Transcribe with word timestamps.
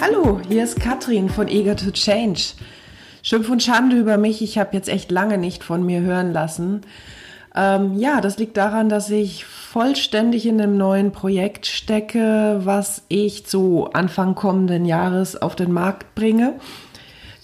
Hallo, 0.00 0.40
hier 0.48 0.62
ist 0.62 0.78
Katrin 0.78 1.28
von 1.28 1.48
Eager 1.48 1.74
to 1.74 1.90
Change. 1.90 2.40
Schimpf 3.20 3.50
und 3.50 3.64
Schande 3.64 3.96
über 3.96 4.16
mich, 4.16 4.42
ich 4.42 4.56
habe 4.56 4.76
jetzt 4.76 4.88
echt 4.88 5.10
lange 5.10 5.38
nicht 5.38 5.64
von 5.64 5.84
mir 5.84 6.02
hören 6.02 6.32
lassen. 6.32 6.82
Ähm, 7.56 7.98
ja, 7.98 8.20
das 8.20 8.38
liegt 8.38 8.56
daran, 8.56 8.88
dass 8.88 9.10
ich 9.10 9.44
vollständig 9.44 10.46
in 10.46 10.60
einem 10.60 10.76
neuen 10.76 11.10
Projekt 11.10 11.66
stecke, 11.66 12.60
was 12.62 13.02
ich 13.08 13.44
zu 13.46 13.88
Anfang 13.92 14.36
kommenden 14.36 14.84
Jahres 14.84 15.34
auf 15.34 15.56
den 15.56 15.72
Markt 15.72 16.14
bringe. 16.14 16.54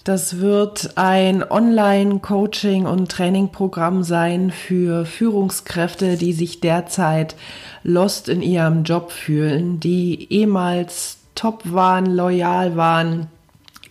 Das 0.05 0.39
wird 0.39 0.91
ein 0.95 1.43
Online-Coaching- 1.43 2.85
und 2.85 3.11
Trainingprogramm 3.11 4.03
sein 4.03 4.51
für 4.51 5.05
Führungskräfte, 5.05 6.15
die 6.15 6.31
sich 6.31 6.61
derzeit 6.61 7.35
lost 7.83 8.29
in 8.29 8.41
ihrem 8.41 8.83
Job 8.83 9.11
fühlen, 9.11 9.81
die 9.81 10.31
ehemals 10.31 11.17
top 11.35 11.71
waren, 11.71 12.05
loyal 12.05 12.75
waren, 12.75 13.27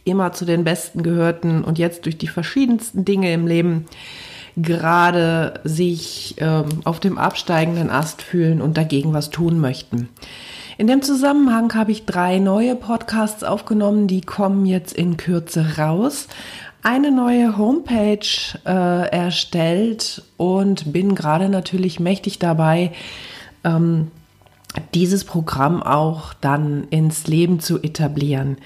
immer 0.04 0.32
zu 0.32 0.44
den 0.44 0.64
Besten 0.64 1.02
gehörten 1.02 1.64
und 1.64 1.78
jetzt 1.78 2.04
durch 2.04 2.18
die 2.18 2.28
verschiedensten 2.28 3.04
Dinge 3.04 3.32
im 3.32 3.46
Leben 3.46 3.86
gerade 4.56 5.60
sich 5.64 6.36
ähm, 6.38 6.80
auf 6.84 7.00
dem 7.00 7.18
absteigenden 7.18 7.90
Ast 7.90 8.22
fühlen 8.22 8.60
und 8.60 8.76
dagegen 8.76 9.12
was 9.12 9.30
tun 9.30 9.58
möchten. 9.58 10.08
In 10.76 10.86
dem 10.86 11.02
Zusammenhang 11.02 11.72
habe 11.74 11.92
ich 11.92 12.04
drei 12.04 12.38
neue 12.38 12.74
Podcasts 12.74 13.44
aufgenommen, 13.44 14.06
die 14.06 14.20
kommen 14.20 14.66
jetzt 14.66 14.92
in 14.92 15.16
Kürze 15.16 15.76
raus. 15.78 16.28
Eine 16.82 17.10
neue 17.10 17.56
Homepage 17.56 18.26
äh, 18.66 19.08
erstellt 19.08 20.22
und 20.36 20.92
bin 20.92 21.14
gerade 21.14 21.48
natürlich 21.48 22.00
mächtig 22.00 22.38
dabei, 22.38 22.92
ähm, 23.62 24.10
dieses 24.94 25.24
Programm 25.24 25.82
auch 25.82 26.34
dann 26.34 26.88
ins 26.90 27.26
Leben 27.26 27.60
zu 27.60 27.82
etablieren. 27.82 28.56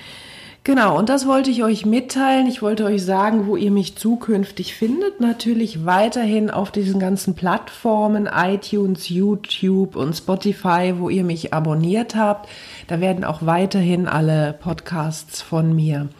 Genau, 0.65 0.98
und 0.98 1.09
das 1.09 1.27
wollte 1.27 1.50
ich 1.50 1.65
euch 1.65 1.87
mitteilen. 1.87 2.47
Ich 2.47 2.61
wollte 2.61 2.84
euch 2.84 3.03
sagen, 3.03 3.47
wo 3.47 3.56
ihr 3.56 3.70
mich 3.70 3.97
zukünftig 3.97 4.75
findet. 4.75 5.19
Natürlich 5.19 5.87
weiterhin 5.87 6.50
auf 6.50 6.70
diesen 6.70 7.00
ganzen 7.00 7.34
Plattformen, 7.34 8.28
iTunes, 8.31 9.09
YouTube 9.09 9.97
und 9.97 10.15
Spotify, 10.15 10.92
wo 10.98 11.09
ihr 11.09 11.25
mich 11.25 11.55
abonniert 11.55 12.17
habt. 12.17 12.50
Da 12.87 13.00
werden 13.00 13.25
auch 13.25 13.47
weiterhin 13.47 14.06
alle 14.06 14.53
Podcasts 14.53 15.41
von 15.41 15.75
mir 15.75 16.11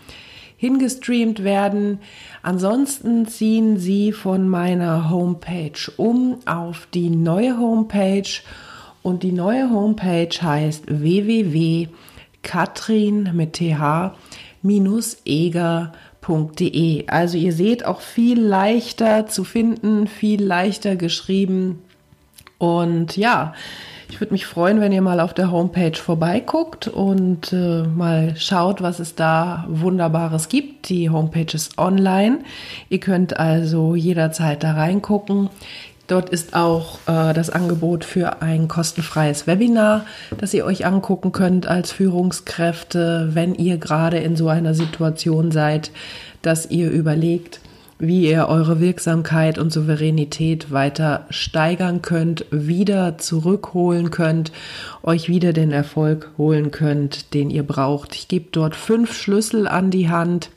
hingestreamt 0.57 1.45
werden. 1.45 2.01
Ansonsten 2.43 3.27
ziehen 3.27 3.77
sie 3.77 4.13
von 4.13 4.49
meiner 4.49 5.11
Homepage 5.11 5.93
um 5.99 6.39
auf 6.47 6.89
die 6.95 7.11
neue 7.11 7.59
Homepage 7.59 8.29
und 9.09 9.23
die 9.23 9.33
neue 9.33 9.71
Homepage 9.71 10.29
heißt 10.29 10.85
www.katrin 10.87 11.91
mit 13.33 13.55
th-eger.de. 13.55 14.29
Also 17.07 17.39
ihr 17.39 17.55
seht 17.55 17.87
auch 17.87 18.03
viel 18.03 18.39
leichter 18.39 19.27
zu 19.27 19.45
finden, 19.45 20.07
viel 20.09 20.45
leichter 20.45 20.95
geschrieben. 20.97 21.83
Und 22.59 23.17
ja, 23.17 23.55
ich 24.11 24.21
würde 24.21 24.33
mich 24.33 24.47
freuen, 24.47 24.81
wenn 24.81 24.93
ihr 24.93 25.03
mal 25.03 25.21
auf 25.21 25.35
der 25.35 25.51
Homepage 25.51 25.97
vorbeiguckt 25.97 26.89
und 26.89 27.53
äh, 27.53 27.83
mal 27.83 28.35
schaut, 28.37 28.83
was 28.83 29.01
es 29.01 29.15
da 29.15 29.65
Wunderbares 29.69 30.49
gibt. 30.49 30.89
Die 30.89 31.11
Homepage 31.11 31.53
ist 31.53 31.79
online. 31.79 32.41
Ihr 32.89 33.01
könnt 33.01 33.39
also 33.39 33.95
jederzeit 33.95 34.63
da 34.63 34.73
reingucken. 34.73 35.51
Dort 36.07 36.31
ist 36.31 36.55
auch 36.55 37.01
äh, 37.07 37.35
das 37.35 37.51
Angebot 37.51 38.03
für 38.03 38.41
ein 38.41 38.67
kostenfreies 38.67 39.47
Webinar, 39.47 40.07
das 40.39 40.55
ihr 40.55 40.65
euch 40.65 40.87
angucken 40.87 41.33
könnt 41.33 41.67
als 41.67 41.93
Führungskräfte, 41.93 43.29
wenn 43.35 43.55
ihr 43.55 43.77
gerade 43.77 44.17
in 44.17 44.35
so 44.35 44.49
einer 44.49 44.73
Situation 44.73 45.51
seid, 45.51 45.91
dass 46.41 46.71
ihr 46.71 46.91
überlegt, 46.91 47.61
wie 47.99 48.31
ihr 48.31 48.49
eure 48.49 48.81
Wirksamkeit 48.81 49.59
und 49.59 49.73
Souveränität 49.73 50.71
weiter 50.71 51.27
steigern 51.31 52.03
könnt, 52.03 52.47
wieder 52.51 53.19
zurückholen 53.19 54.11
könnt, 54.11 54.53
euch 55.03 55.29
wieder 55.29 55.53
den 55.53 55.73
Erfolg 55.73 56.31
holen 56.39 56.71
könnt, 56.71 57.35
den 57.35 57.51
ihr 57.51 57.65
braucht. 57.65 58.15
Ich 58.15 58.29
gebe 58.29 58.47
dort 58.53 58.77
fünf 58.77 59.15
Schlüssel 59.15 59.67
an 59.67 59.91
die 59.91 60.09
Hand, 60.09 60.51